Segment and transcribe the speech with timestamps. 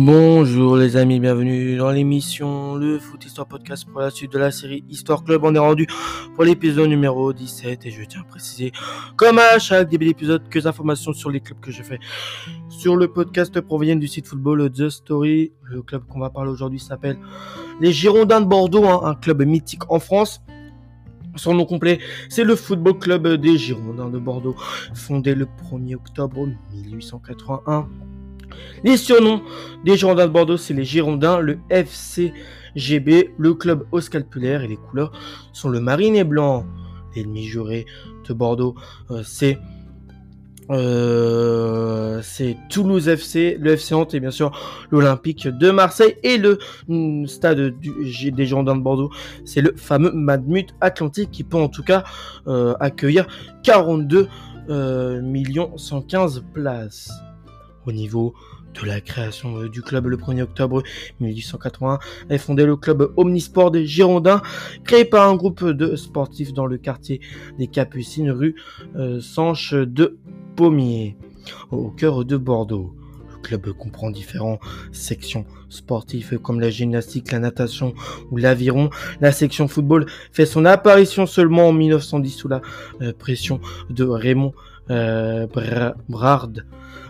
[0.00, 4.52] Bonjour les amis, bienvenue dans l'émission Le Foot Histoire Podcast pour la suite de la
[4.52, 5.42] série Histoire Club.
[5.42, 5.88] On est rendu
[6.36, 8.70] pour l'épisode numéro 17 et je tiens à préciser,
[9.16, 11.98] comme à chaque début d'épisode, que les informations sur les clubs que je fais
[12.68, 15.50] sur le podcast proviennent du site football The Story.
[15.64, 17.18] Le club qu'on va parler aujourd'hui s'appelle
[17.80, 20.40] les Girondins de Bordeaux, hein, un club mythique en France.
[21.34, 24.54] Son nom complet, c'est le Football Club des Girondins de Bordeaux,
[24.94, 27.88] fondé le 1er octobre 1881
[28.84, 29.42] les surnoms
[29.84, 35.12] des Girondins de Bordeaux, c'est les Girondins, le FCGB, le club au et les couleurs
[35.52, 36.66] sont le marine et blanc.
[37.16, 37.86] L'ennemi juré
[38.28, 38.74] de Bordeaux,
[39.10, 39.58] euh, c'est
[40.70, 44.52] euh, c'est Toulouse FC, le FC Nantes et bien sûr
[44.90, 46.58] l'Olympique de Marseille et le
[47.26, 49.10] stade des Girondins de Bordeaux,
[49.46, 52.04] c'est le fameux Madmut Atlantique qui peut en tout cas
[52.48, 53.26] euh, accueillir
[53.62, 54.28] 42
[55.22, 57.10] millions 115 places
[57.86, 58.34] au niveau
[58.74, 60.82] de la création euh, du club le 1er octobre
[61.20, 61.98] 1881
[62.30, 64.42] est fondé le club Omnisport des Girondins,
[64.84, 67.20] créé par un groupe de sportifs dans le quartier
[67.58, 68.56] des Capucines, rue
[68.96, 70.18] euh, Sanche de
[70.56, 71.16] Pommier,
[71.70, 72.94] au cœur de Bordeaux.
[73.30, 74.60] Le club comprend différentes
[74.92, 77.94] sections sportives comme la gymnastique, la natation
[78.30, 78.90] ou l'aviron.
[79.20, 82.60] La section football fait son apparition seulement en 1910 sous la
[83.00, 84.52] euh, pression de Raymond
[86.08, 86.52] Brard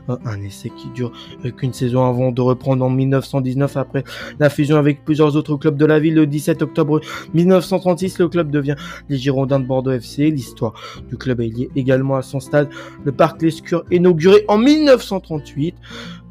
[0.09, 1.13] un essai qui dure
[1.57, 4.05] qu'une saison avant de reprendre en 1919 après
[4.39, 6.15] la fusion avec plusieurs autres clubs de la ville.
[6.15, 7.01] Le 17 octobre
[7.35, 8.77] 1936, le club devient
[9.09, 10.31] les Girondins de Bordeaux FC.
[10.31, 10.75] L'histoire
[11.09, 12.69] du club est liée également à son stade,
[13.05, 15.77] le Parc Lescure, inauguré en 1938.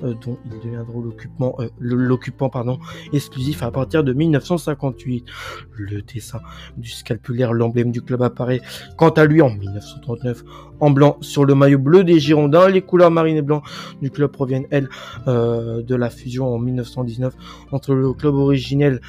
[0.04, 2.78] Euh, dont il deviendra l'occupant, euh, l'occupant pardon,
[3.14, 5.26] exclusif à partir de 1958.
[5.72, 6.40] Le dessin
[6.78, 8.62] du scalpulaire, l'emblème du club apparaît
[8.96, 10.44] quant à lui en 1939
[10.80, 12.70] en blanc sur le maillot bleu des Girondins.
[12.70, 13.62] Les couleurs marine et blanc
[14.02, 14.90] du club proviennent, elles,
[15.28, 17.34] euh, de la fusion en 1919
[17.72, 19.02] entre le club originel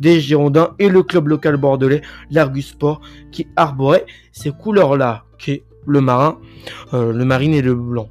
[0.00, 3.00] des Girondins et le club local bordelais, l'Argus Sport,
[3.30, 6.38] qui arborait ces couleurs-là, qui est le marin,
[6.92, 8.08] le marine et le blanc.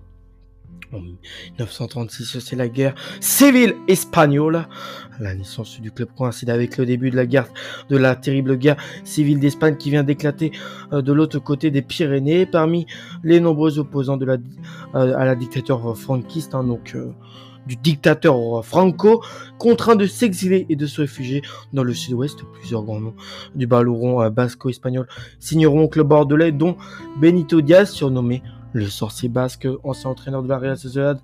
[0.94, 4.68] En 1936, c'est la guerre civile espagnole.
[5.20, 7.48] La naissance du club coïncide avec le début de la guerre,
[7.90, 10.52] de la terrible guerre civile d'Espagne qui vient d'éclater
[10.92, 12.46] euh, de l'autre côté des Pyrénées.
[12.46, 12.86] Parmi
[13.24, 14.38] les nombreux opposants euh,
[14.94, 17.12] à la dictature franquiste, hein, donc euh,
[17.66, 19.24] du dictateur Franco,
[19.58, 22.44] contraint de s'exiler et de se réfugier dans le sud-ouest.
[22.60, 23.16] Plusieurs grands noms
[23.56, 25.08] du ballon basco-espagnol
[25.40, 26.76] signeront au club bordelais, dont
[27.20, 28.44] Benito Diaz, surnommé
[28.74, 31.20] le sorcier basque, ancien entraîneur de la Real Sociedad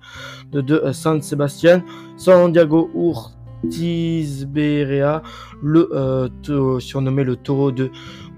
[0.52, 1.82] de, San Sebastian,
[2.16, 5.22] Santiago Urtiz Berea,
[5.62, 7.90] le euh, surnommé le taureau de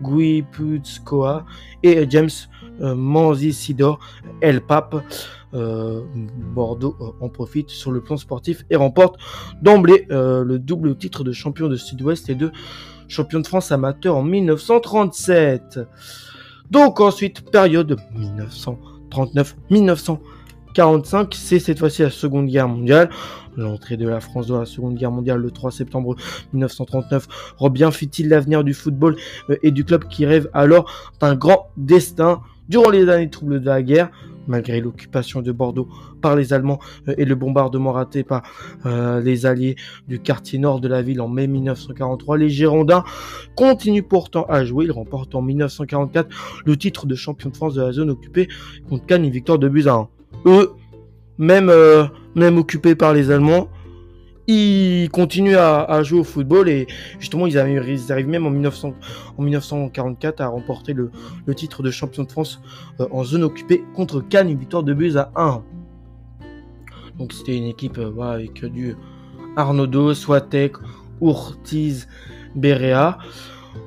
[0.03, 1.45] Guipuzcoa,
[1.83, 2.31] et James
[2.81, 4.01] euh, Manzisidor
[4.41, 4.97] El Pape.
[5.55, 6.01] Euh,
[6.55, 9.21] Bordeaux en profite sur le plan sportif et remporte
[9.61, 12.51] d'emblée le double titre de champion de Sud-Ouest et de
[13.07, 15.81] champion de France amateur en 1937.
[16.71, 18.79] Donc ensuite, période 1900.
[19.71, 23.11] 1945, c'est cette fois-ci la Seconde Guerre mondiale.
[23.57, 26.17] L'entrée de la France dans la Seconde Guerre mondiale le 3 septembre
[26.55, 29.17] 1939 rend bien fit-il l'avenir du football
[29.51, 30.91] euh, et du club qui rêve alors
[31.21, 32.41] d'un grand destin.
[32.69, 34.11] Durant les années troubles de la guerre,
[34.47, 35.89] malgré l'occupation de Bordeaux
[36.21, 38.43] par les Allemands euh, et le bombardement raté par
[38.87, 39.77] euh, les Alliés
[40.09, 43.05] du quartier nord de la ville en mai 1943, les Girondins
[43.57, 44.87] continuent pourtant à jouer.
[44.87, 48.49] Ils remportent en 1944 le titre de champion de France de la zone occupée
[48.89, 50.09] contre Cannes, une victoire de buts à 1.
[50.47, 50.73] Eux,
[51.41, 53.69] euh, même occupés par les Allemands,
[54.47, 56.87] ils continuent à, jouer au football et
[57.19, 61.11] justement ils arrivent, même en, 1944 à remporter le,
[61.55, 62.61] titre de champion de France
[63.01, 65.63] euh, en zone occupée contre Cannes, une victoire de buts à 1.
[67.19, 68.97] Donc c'était une équipe euh, avec du
[69.57, 70.73] Arnaudot, Swatek,
[71.21, 72.09] Urtiz,
[72.55, 73.19] Berea.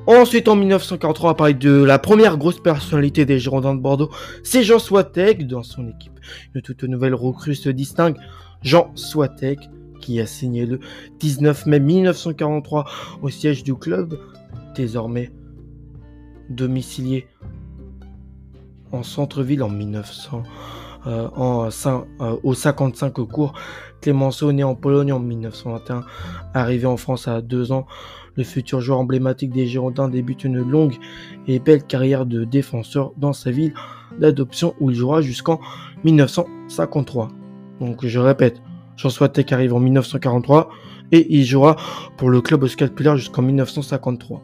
[0.07, 4.09] Ensuite, en 1943, on de la première grosse personnalité des Girondins de Bordeaux,
[4.43, 5.45] c'est Jean Swatek.
[5.47, 6.19] Dans son équipe,
[6.53, 8.15] une toute nouvelle recrue se distingue,
[8.61, 9.59] Jean Swatek,
[10.05, 10.79] qui a signé le
[11.19, 12.85] 19 mai 1943
[13.23, 14.19] au siège du club,
[14.75, 15.31] désormais
[16.49, 17.27] domicilié
[18.91, 20.43] en centre-ville en 1900.
[21.07, 23.53] Euh, en, euh, au 55 cours.
[24.01, 26.03] Clémenceau, né en Pologne en 1921,
[26.55, 27.85] arrivé en France à deux ans,
[28.35, 30.95] le futur joueur emblématique des Girondins débute une longue
[31.47, 33.73] et belle carrière de défenseur dans sa ville
[34.19, 35.59] d'adoption où il jouera jusqu'en
[36.03, 37.29] 1953.
[37.79, 38.61] Donc je répète,
[38.97, 40.69] François Tech arrive en 1943
[41.11, 41.75] et il jouera
[42.17, 44.41] pour le club scalpulaire jusqu'en 1953.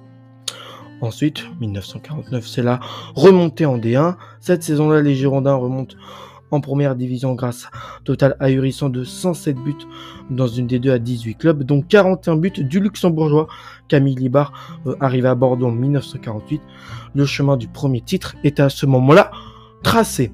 [1.01, 2.80] Ensuite, 1949, c'est la
[3.15, 4.15] remontée en D1.
[4.39, 5.95] Cette saison-là, les Girondins remontent
[6.51, 7.69] en première division grâce
[8.01, 9.74] au total ahurissant de 107 buts
[10.30, 13.48] dans une des deux à 18 clubs, dont 41 buts du luxembourgeois
[13.88, 14.53] Camille Libar
[14.86, 16.62] euh, arrivé à Bordeaux en 1948.
[17.15, 19.31] Le chemin du premier titre était à ce moment-là
[19.81, 20.31] tracé.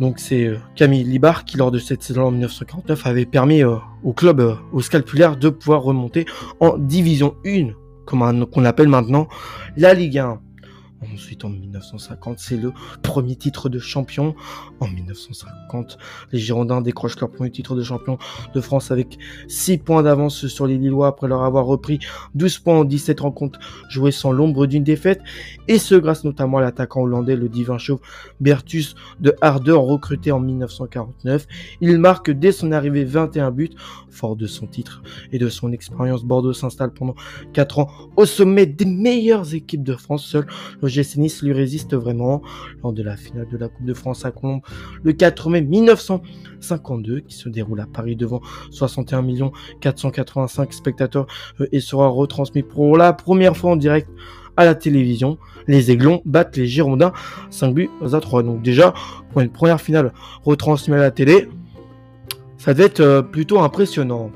[0.00, 3.76] Donc c'est euh, Camille Libar qui, lors de cette saison en 1949, avait permis euh,
[4.04, 6.26] au club, euh, au scalpulaire, de pouvoir remonter
[6.60, 7.68] en Division 1,
[8.04, 9.28] comme qu'on appelle maintenant
[9.76, 10.40] la Ligue 1.
[11.02, 12.72] Ensuite, en 1950, c'est le
[13.02, 14.34] premier titre de champion.
[14.80, 15.98] En 1950,
[16.32, 18.18] les Girondins décrochent leur premier titre de champion
[18.54, 21.98] de France avec 6 points d'avance sur les Lillois après leur avoir repris
[22.34, 23.58] 12 points en 17 rencontres
[23.90, 25.20] jouées sans l'ombre d'une défaite.
[25.68, 28.00] Et ce, grâce notamment à l'attaquant hollandais, le divin chauve
[28.40, 31.46] Bertus de Ardeur, recruté en 1949.
[31.82, 33.70] Il marque dès son arrivée 21 buts.
[34.08, 37.14] Fort de son titre et de son expérience, Bordeaux s'installe pendant
[37.52, 40.24] 4 ans au sommet des meilleures équipes de France.
[40.24, 40.46] Seul
[40.88, 42.42] GC Nice lui résiste vraiment
[42.82, 44.60] lors de la finale de la Coupe de France à Colombe
[45.02, 48.40] le 4 mai 1952 qui se déroule à Paris devant
[48.70, 49.50] 61
[49.80, 51.26] 485 spectateurs
[51.60, 54.08] euh, et sera retransmis pour la première fois en direct
[54.56, 55.38] à la télévision.
[55.66, 57.12] Les Aiglons battent les Girondins
[57.50, 58.42] 5 buts à 3.
[58.42, 58.94] Donc déjà,
[59.30, 60.12] pour une première finale
[60.44, 61.48] retransmise à la télé,
[62.58, 64.30] ça devait être euh, plutôt impressionnant.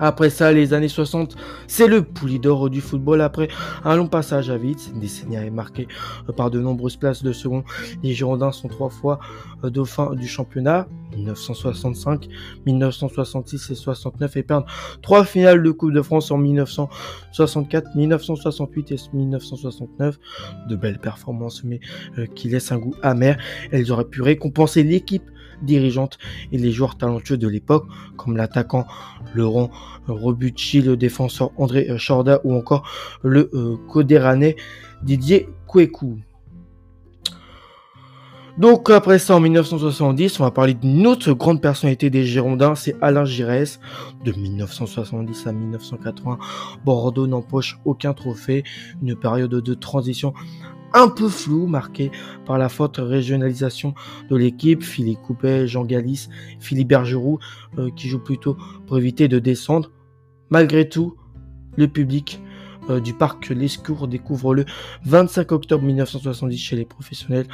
[0.00, 1.36] Après ça, les années 60,
[1.66, 3.20] c'est le poulie d'or du football.
[3.20, 3.48] Après
[3.84, 5.88] un long passage à vide, cette décennie est marquée
[6.28, 7.64] euh, par de nombreuses places de second.
[8.02, 9.18] Les Girondins sont trois fois
[9.64, 10.86] euh, dauphins du championnat,
[11.16, 12.28] 1965,
[12.66, 14.66] 1966 et 69, et perdent
[15.02, 20.18] trois finales de Coupe de France en 1964, 1968 et 1969.
[20.68, 21.80] De belles performances, mais
[22.18, 23.36] euh, qui laissent un goût amer.
[23.72, 25.30] Elles auraient pu récompenser l'équipe
[25.62, 26.18] dirigeante
[26.52, 28.86] et les joueurs talentueux de l'époque, comme l'attaquant
[29.34, 29.70] Laurent
[30.06, 32.88] Robucci, le défenseur André Chorda ou encore
[33.22, 34.54] le euh,
[35.02, 36.18] Didier Kouekou.
[38.58, 42.96] Donc après ça, en 1970, on va parler d'une autre grande personnalité des Girondins, c'est
[43.00, 43.78] Alain Giresse.
[44.24, 46.38] De 1970 à 1980,
[46.84, 48.64] Bordeaux n'empoche aucun trophée,
[49.00, 50.34] une période de transition
[50.94, 52.10] un peu flou, marqué
[52.46, 53.94] par la forte régionalisation
[54.30, 54.82] de l'équipe.
[54.82, 56.28] Philippe Coupet, Jean Galis,
[56.60, 57.38] Philippe Bergeroux,
[57.78, 58.56] euh, qui jouent plutôt
[58.86, 59.90] pour éviter de descendre.
[60.50, 61.16] Malgré tout,
[61.76, 62.40] le public
[62.90, 64.64] euh, du parc Lescours découvre le
[65.04, 67.46] 25 octobre 1970 chez les professionnels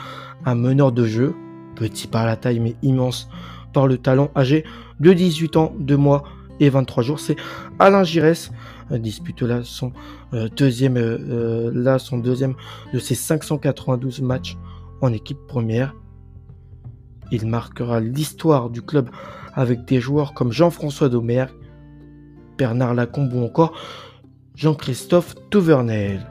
[0.45, 1.35] un meneur de jeu,
[1.75, 3.29] petit par la taille mais immense
[3.73, 4.65] par le talent, âgé
[5.01, 6.23] de 18 ans, 2 mois
[6.61, 7.21] et 23 jours.
[7.21, 7.37] C'est
[7.81, 8.53] Alain Giresse
[8.91, 9.93] dispute là son
[10.33, 12.55] euh, deuxième, euh, là son deuxième
[12.93, 14.57] de ses 592 matchs
[15.01, 15.95] en équipe première.
[17.31, 19.09] Il marquera l'histoire du club
[19.55, 21.47] avec des joueurs comme Jean-François Domer,
[22.59, 23.73] Bernard Lacombe ou encore
[24.55, 26.31] Jean-Christophe Touvernel.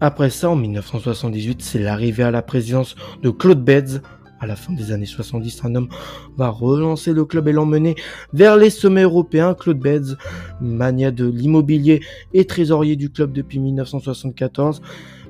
[0.00, 4.00] Après ça, en 1978, c'est l'arrivée à la présidence de Claude Bedz,
[4.40, 5.88] à la fin des années 70, un homme
[6.36, 7.96] va relancer le club et l'emmener
[8.32, 9.54] vers les sommets européens.
[9.54, 10.16] Claude Bedz,
[10.60, 12.00] mania de l'immobilier
[12.32, 14.80] et trésorier du club depuis 1974,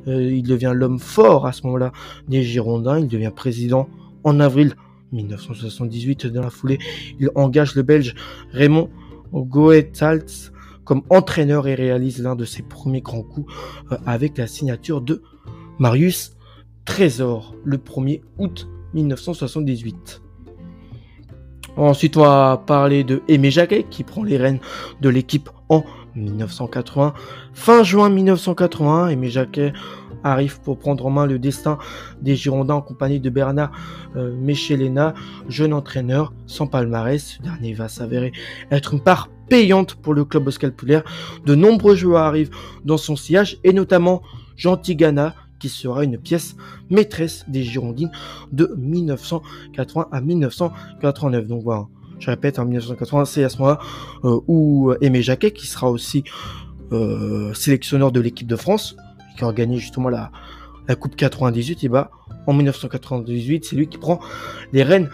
[0.07, 1.93] euh, il devient l'homme fort à ce moment-là
[2.29, 2.99] des Girondins.
[2.99, 3.89] Il devient président
[4.25, 4.75] en avril
[5.13, 6.27] 1978.
[6.27, 6.79] Dans la foulée,
[7.19, 8.15] il engage le Belge
[8.53, 8.91] Raymond
[9.33, 10.53] Goethals
[10.85, 13.53] comme entraîneur et réalise l'un de ses premiers grands coups
[13.93, 15.23] euh, avec la signature de
[15.79, 16.33] Marius
[16.87, 20.23] Trésor le 1er août 1978.
[21.77, 24.59] Ensuite, on va parler de Aimé Jacquet qui prend les rênes
[25.01, 25.85] de l'équipe en
[26.17, 27.15] 1980.
[27.53, 29.73] Fin juin 1980, Aimé Jacquet
[30.25, 31.79] arrive pour prendre en main le destin
[32.21, 33.71] des Girondins en compagnie de Bernard
[34.17, 34.35] euh,
[35.49, 37.37] jeune entraîneur sans palmarès.
[37.39, 38.33] Ce dernier va s'avérer
[38.71, 41.05] être une part payante pour le club scalpulaire.
[41.47, 42.51] De nombreux joueurs arrivent
[42.85, 44.23] dans son sillage et notamment
[44.57, 46.57] Jean Tigana qui sera une pièce
[46.91, 48.11] maîtresse des Girondines
[48.53, 51.47] de 1980 à 1989.
[51.47, 51.87] Donc voilà,
[52.19, 53.79] je répète, en 1980, c'est à ce moment-là
[54.25, 56.25] euh, où Aimé Jacquet, qui sera aussi
[56.93, 58.97] euh, sélectionneur de l'équipe de France,
[59.37, 60.31] qui a gagné justement la,
[60.99, 62.11] Coupe 98, et bah
[62.47, 64.21] en 1998, c'est lui qui prend
[64.73, 65.11] les rênes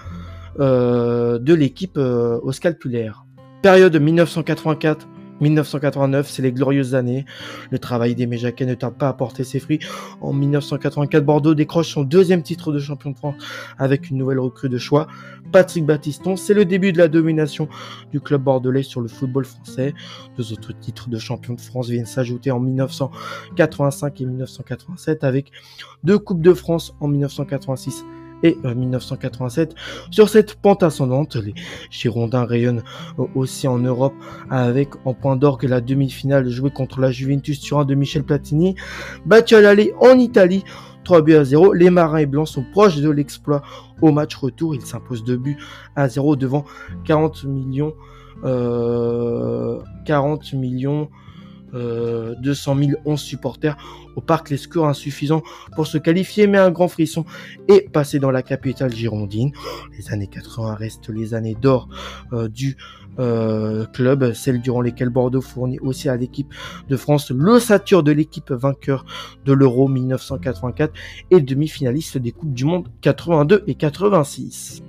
[0.61, 3.25] euh, de l'équipe au scalpulaire.
[3.61, 5.09] Période 1984
[5.41, 7.25] 1989, c'est les glorieuses années.
[7.71, 9.81] Le travail d'Aimé Jacquet ne tarde pas à porter ses fruits.
[10.21, 13.35] En 1984, Bordeaux décroche son deuxième titre de champion de France
[13.79, 15.07] avec une nouvelle recrue de choix,
[15.53, 16.37] Patrick Battiston.
[16.37, 17.69] C'est le début de la domination
[18.13, 19.95] du club bordelais sur le football français.
[20.37, 25.51] Deux autres titres de champion de France viennent s'ajouter en 1985 et 1987 avec
[26.03, 28.05] deux Coupes de France en 1986
[28.45, 29.73] et 1987.
[29.73, 29.75] Euh,
[30.11, 31.55] Sur cette pente ascendante, les
[31.91, 32.85] Girondins rayonnent
[33.19, 34.15] euh, aussi en Europe
[34.51, 38.77] avec en point d'orgue la demi-finale jouée contre la Juventus sur un de Michel Platini,
[39.27, 40.63] battu à l'aller en Italie
[41.05, 41.73] 3 buts à 0.
[41.73, 43.63] Les Marins et Blancs sont proches de l'exploit
[44.01, 44.75] au match retour.
[44.75, 45.59] Ils s'imposent 2 buts
[45.97, 46.65] à 0 devant
[47.05, 47.95] 40 millions.
[50.05, 51.09] 40 millions
[51.75, 53.77] 200 000 11 supporters
[54.17, 54.51] au parc.
[54.51, 55.43] Les scores insuffisants
[55.75, 57.25] pour se qualifier, mais un grand frisson
[57.69, 59.53] est passé dans la capitale girondine.
[59.99, 61.89] Les années 80 restent les années d'or
[62.33, 62.77] euh, du
[63.19, 66.53] euh, club, celles durant lesquelles Bordeaux fournit aussi à l'équipe
[66.89, 69.05] de France l'ossature de l'équipe vainqueur
[69.45, 70.93] de l'Euro 1984
[71.31, 74.83] et demi-finaliste des Coupes du Monde 82 et 86.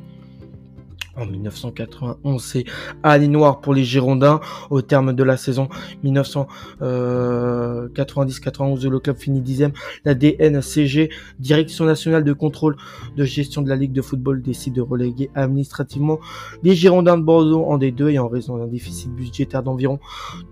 [1.18, 2.66] En 1991, c'est
[3.02, 4.42] Ali Noir pour les Girondins.
[4.70, 5.70] Au terme de la saison
[6.04, 9.72] 1990-91, le club finit dixième.
[10.04, 12.76] La DNCG, Direction nationale de contrôle
[13.16, 16.20] de gestion de la Ligue de football, décide de reléguer administrativement
[16.64, 20.02] les Girondins de Bordeaux en D2 et en raison d'un déficit budgétaire d'environ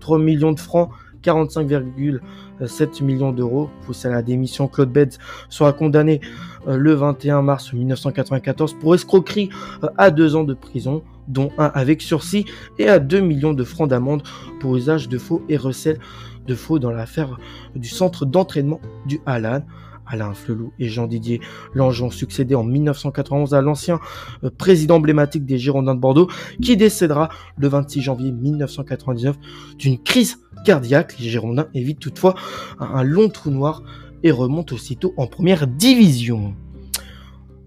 [0.00, 0.88] 3 millions de francs
[1.24, 3.70] 45,7 millions d'euros.
[3.86, 6.20] Poussé à la démission, Claude Beds sera condamné
[6.68, 9.50] euh, le 21 mars 1994 pour escroquerie
[9.82, 12.44] euh, à deux ans de prison, dont un avec sursis,
[12.78, 14.22] et à 2 millions de francs d'amende
[14.60, 15.98] pour usage de faux et recel
[16.46, 17.38] de faux dans l'affaire
[17.74, 19.62] du centre d'entraînement du Halan.
[20.06, 21.40] Alain Flelou et Jean-Didier
[21.74, 24.00] Lange ont succédé en 1991 à l'ancien
[24.42, 26.28] euh, président emblématique des Girondins de Bordeaux
[26.62, 29.36] qui décédera le 26 janvier 1999
[29.78, 31.18] d'une crise cardiaque.
[31.18, 32.34] Les Girondins évitent toutefois
[32.78, 33.82] un long trou noir
[34.22, 36.54] et remontent aussitôt en première division.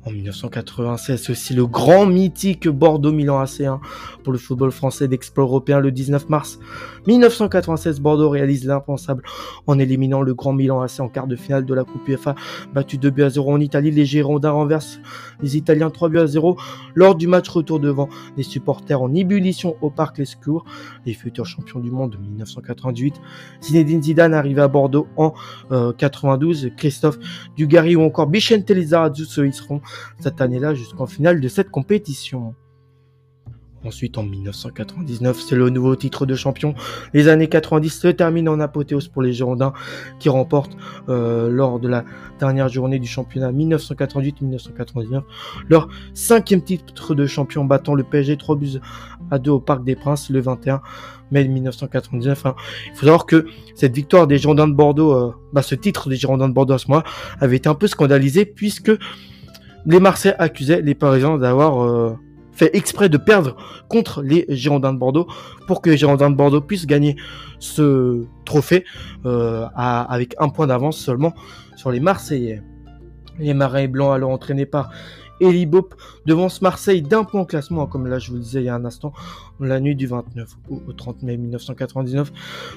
[0.08, 3.80] En 1996, c'est aussi le grand mythique Bordeaux-Milan AC1
[4.24, 6.60] pour le football français d'exploit européen le 19 mars
[7.08, 8.00] 1996.
[8.00, 9.24] Bordeaux réalise l'impensable
[9.66, 12.36] en éliminant le grand Milan AC en quart de finale de la Coupe UEFA,
[12.74, 13.92] battu 2 buts à 0 en Italie.
[13.92, 15.02] Les Girondins renversent
[15.42, 16.58] les Italiens 3 buts à 0
[16.96, 20.64] lors du match retour devant les supporters en ébullition au Parc Les Secours.
[21.06, 23.16] Les futurs champions du monde de 1998.
[23.62, 25.34] Zinedine Zidane arrive à Bordeaux en
[25.98, 26.66] 92.
[26.66, 27.20] Euh, Christophe
[27.58, 29.82] Dugarry ou encore Bichente Lizarazu se hisseront
[30.20, 32.56] cette année-là jusqu'en finale de cette compétition.
[33.88, 36.74] Ensuite, en 1999, c'est le nouveau titre de champion.
[37.14, 39.72] Les années 90 se terminent en apothéose pour les Girondins
[40.20, 40.76] qui remportent
[41.10, 42.04] euh, lors de la
[42.40, 45.22] dernière journée du championnat 1988-1999
[45.70, 48.80] leur cinquième titre de champion battant le PSG 3 buts
[49.32, 50.82] à 2 au Parc des Princes le 21
[51.32, 52.44] mai 1999.
[52.46, 56.16] il faut savoir que cette victoire des Girondins de Bordeaux, euh, bah, ce titre des
[56.16, 57.04] Girondins de Bordeaux à ce mois
[57.40, 58.92] avait été un peu scandalisé puisque
[59.88, 62.18] les Marseillais accusaient les Parisiens d'avoir euh,
[62.52, 63.56] fait exprès de perdre
[63.88, 65.28] contre les Girondins de Bordeaux
[65.66, 67.16] pour que les Girondins de Bordeaux puissent gagner
[67.60, 68.84] ce trophée
[69.26, 71.34] euh, avec un point d'avance seulement
[71.76, 72.62] sur les Marseillais.
[73.40, 74.90] Les Marins Blancs alors entraînés par
[75.40, 78.70] Elibop devance Marseille d'un point au classement, comme là je vous le disais il y
[78.70, 79.14] a un instant,
[79.60, 82.32] la nuit du 29 au 30 mai 1999.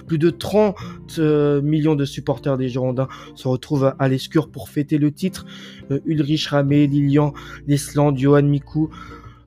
[0.06, 0.76] Plus de 30
[1.18, 5.46] euh, millions de supporters des Girondins se retrouvent à l'escure pour fêter le titre.
[5.90, 7.32] Euh, Ulrich Ramé, Lilian,
[7.66, 8.90] Lesland, Johan Mikou,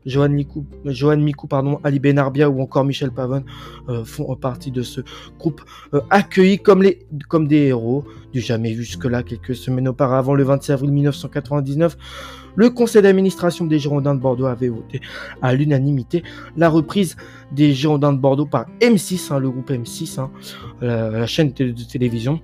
[0.06, 3.44] Johan Mikou, Johan Mikou pardon, Ali Benarbia ou encore Michel Pavon
[3.90, 5.02] euh, font partie de ce
[5.40, 5.62] groupe
[5.94, 10.72] euh, accueilli comme, les, comme des héros du jamais jusque-là quelques semaines auparavant, le 26
[10.72, 11.98] avril 1999.
[12.56, 15.02] Le conseil d'administration des Girondins de Bordeaux avait voté
[15.42, 16.24] à l'unanimité
[16.56, 17.16] la reprise
[17.52, 20.30] des Girondins de Bordeaux par M6, hein, le groupe M6, hein,
[20.82, 22.42] la, chaîne de télévision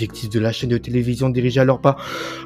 [0.00, 2.02] Objectif de la chaîne de télévision dirigée alors par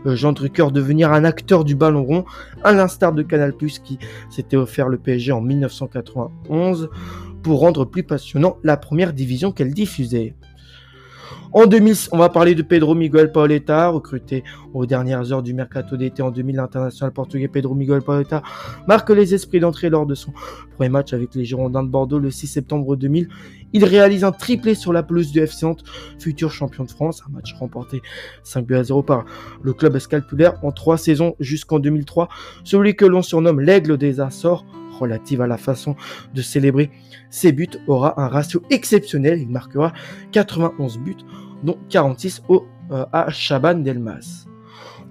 [0.07, 2.25] euh, Jean Drucker devenir un acteur du ballon rond,
[2.65, 3.97] à l'instar de Canal+, qui
[4.29, 6.91] s'était offert le PSG en 1991
[7.45, 10.35] pour rendre plus passionnant la première division qu'elle diffusait.
[11.53, 14.43] En 2000, on va parler de Pedro Miguel Paoletta, recruté
[14.73, 16.57] aux dernières heures du mercato d'été en 2000.
[16.57, 18.43] L'international portugais Pedro Miguel Paoletta
[18.89, 20.33] marque les esprits d'entrée lors de son
[20.75, 23.29] premier match avec les Girondins de Bordeaux le 6 septembre 2000.
[23.75, 25.67] Il réalise un triplé sur la pelouse du FC
[26.21, 27.25] futur champion de France.
[27.29, 28.03] Un match remporté
[28.45, 29.25] 5 buts à 0 par
[29.63, 32.29] le club scalpulaire en trois saisons jusqu'en 2003.
[32.63, 34.65] Celui que l'on surnomme l'aigle des Açores
[35.01, 35.97] relative à la façon
[36.35, 36.93] de célébrer
[37.31, 39.41] ses buts aura un ratio exceptionnel.
[39.41, 39.93] Il marquera
[40.31, 41.17] 91 buts
[41.65, 44.47] dont 46 au, euh, à Chaban Delmas.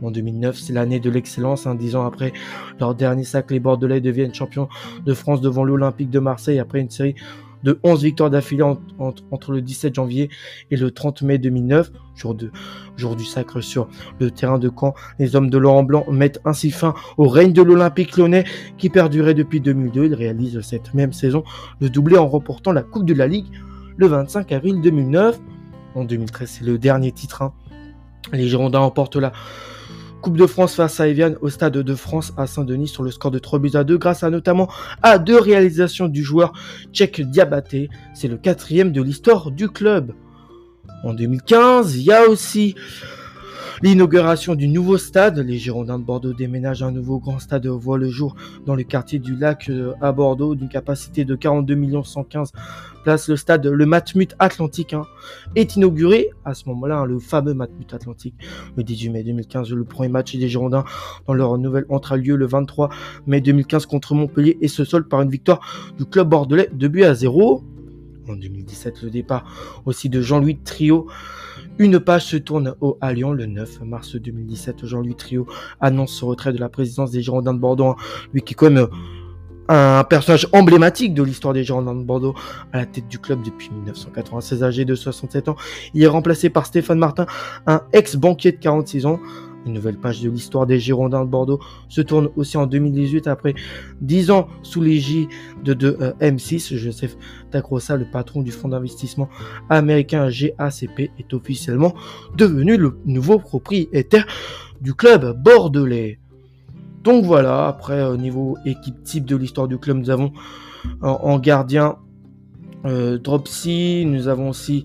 [0.02, 1.68] En 2009, c'est l'année de l'excellence.
[1.68, 2.32] Hein, dix ans après
[2.80, 4.70] leur dernier sac, les Bordelais deviennent champions
[5.06, 7.16] de France devant l'Olympique de Marseille après une série
[7.64, 10.30] de 11 victoires d'affilée entre le 17 janvier
[10.72, 12.52] et le 30 mai 2009, jour, de,
[12.96, 13.88] jour du sacre sur
[14.20, 14.94] le terrain de Caen.
[15.20, 18.46] Les hommes de Laurent Blanc mettent ainsi fin au règne de l'Olympique lyonnais
[18.78, 20.06] qui perdurait depuis 2002.
[20.06, 21.44] Ils réalisent cette même saison
[21.80, 23.48] le doublé en remportant la Coupe de la Ligue
[23.98, 25.40] le 25 avril 2009
[25.96, 26.50] en 2013.
[26.50, 27.42] C'est le dernier titre.
[27.42, 27.54] Hein.
[28.32, 29.32] Les Girondins emportent la
[30.24, 33.30] Coupe de France face à Evian au Stade de France à Saint-Denis sur le score
[33.30, 34.70] de 3 buts à 2 grâce à notamment
[35.02, 36.54] à deux réalisations du joueur
[36.94, 37.90] tchèque Diabaté.
[38.14, 40.14] C'est le quatrième de l'histoire du club.
[41.04, 42.74] En 2015, il y a aussi
[43.82, 48.10] L'inauguration du nouveau stade, les Girondins de Bordeaux déménagent un nouveau grand stade voit le
[48.10, 52.52] jour dans le quartier du lac euh, à Bordeaux d'une capacité de 42 115
[53.04, 53.28] places.
[53.28, 55.06] Le stade, le Matmut Atlantique, hein,
[55.56, 58.36] est inauguré à ce moment-là, hein, le fameux Matmut Atlantique,
[58.78, 59.72] le 18 mai 2015.
[59.72, 60.86] Le premier match des Girondins
[61.28, 62.90] dans leur nouvelle entre a lieu le 23
[63.26, 67.04] mai 2015 contre Montpellier et se solde par une victoire du club bordelais de but
[67.04, 67.64] à 0.
[68.30, 69.46] En 2017, le départ
[69.86, 71.08] aussi de Jean-Louis Trio
[71.80, 74.86] une page se tourne au à Lyon le 9 mars 2017.
[74.86, 75.48] Jean-Louis Trio
[75.82, 77.96] annonce son retrait de la présidence des Girondins de Bordeaux.
[78.34, 78.88] Lui qui est quand même
[79.70, 82.36] un personnage emblématique de l'histoire des Girondins de Bordeaux
[82.74, 85.56] à la tête du club depuis 1996, âgé de 67 ans.
[85.94, 87.26] Il est remplacé par Stéphane Martin,
[87.66, 89.20] un ex-banquier de 46 ans.
[89.66, 93.56] Une nouvelle page de l'histoire des Girondins de Bordeaux se tourne aussi en 2018 après
[94.02, 95.30] 10 ans sous l'égide
[95.64, 96.76] de, de euh, M6.
[96.76, 97.16] Joseph
[97.52, 99.30] Tacrosa, le patron du fonds d'investissement
[99.70, 101.94] américain GACP, est officiellement
[102.36, 104.26] devenu le nouveau propriétaire
[104.82, 106.20] du club bordelais.
[107.04, 110.34] Donc voilà, après au niveau équipe type de l'histoire du club, nous avons
[111.02, 111.98] en, gardien
[112.86, 114.84] euh, Dropsy, nous avons aussi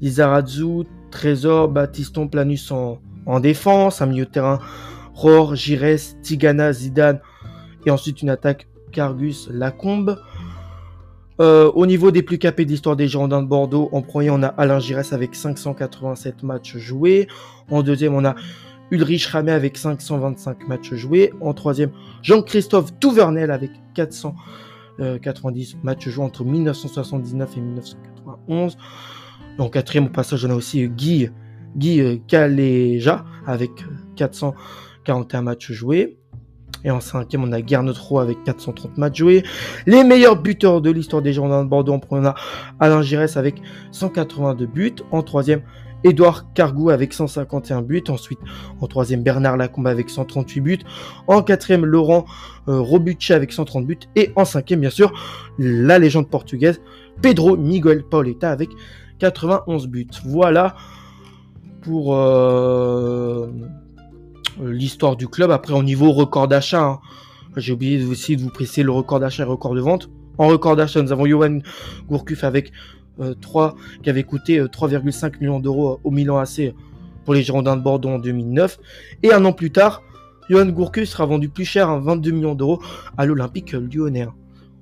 [0.00, 4.60] Lizarazu, Trésor, Baptiston, Planus en, en défense, un milieu de terrain,
[5.14, 7.20] Ror, Gires, Tigana, Zidane,
[7.84, 10.18] et ensuite une attaque Cargus, Lacombe.
[11.38, 14.46] Euh, au niveau des plus capés d'histoire des Girondins de Bordeaux, en premier on a
[14.46, 17.28] Alain Giresse avec 587 matchs joués.
[17.70, 18.34] En deuxième on a
[18.90, 21.34] Ulrich Ramé avec 525 matchs joués.
[21.42, 21.90] En troisième
[22.22, 28.78] Jean-Christophe Touvernel avec 490 matchs joués entre 1979 et 1991.
[29.58, 31.28] En quatrième au passage on a aussi Guy
[31.76, 33.70] Guy Caléja euh, avec
[34.16, 36.18] 441 matchs joués.
[36.84, 39.42] Et en cinquième, on a Guernotro avec 430 matchs joués.
[39.86, 42.34] Les meilleurs buteurs de l'histoire des Girondins de Bordeaux, on a
[42.78, 43.56] Alain Giresse avec
[43.90, 44.94] 182 buts.
[45.10, 45.62] En troisième,
[46.04, 48.04] Édouard Cargou avec 151 buts.
[48.08, 48.38] Ensuite,
[48.80, 50.78] en troisième, Bernard Lacombe avec 138 buts.
[51.26, 52.26] En quatrième, Laurent
[52.68, 53.98] euh, Robucci avec 130 buts.
[54.14, 55.12] Et en cinquième, bien sûr,
[55.58, 56.80] la légende portugaise,
[57.20, 58.70] Pedro Miguel Pauleta avec
[59.18, 60.06] 91 buts.
[60.24, 60.76] Voilà
[61.86, 63.46] pour euh,
[64.60, 65.52] l'histoire du club.
[65.52, 67.00] Après, au niveau record d'achat, hein,
[67.56, 70.10] j'ai oublié aussi de vous préciser le record d'achat et record de vente.
[70.36, 71.60] En record d'achat, nous avons Johan
[72.08, 72.72] Gourcuff avec
[73.40, 73.70] 3, euh,
[74.02, 76.74] qui avait coûté 3,5 euh, millions d'euros au Milan AC
[77.24, 78.78] pour les Girondins de Bordeaux en 2009.
[79.22, 80.02] Et un an plus tard,
[80.50, 82.82] Johan Gourcuff sera vendu plus cher, à 22 millions d'euros,
[83.16, 84.26] à l'Olympique lyonnais.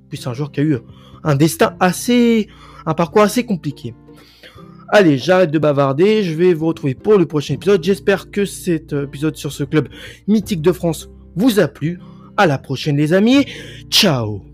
[0.08, 0.78] Puis c'est un joueur qui a eu
[1.22, 2.48] un destin assez,
[2.86, 3.94] un parcours assez compliqué.
[4.96, 7.82] Allez, j'arrête de bavarder, je vais vous retrouver pour le prochain épisode.
[7.82, 9.88] J'espère que cet épisode sur ce club
[10.28, 11.98] mythique de France vous a plu.
[12.36, 13.44] À la prochaine les amis.
[13.90, 14.53] Ciao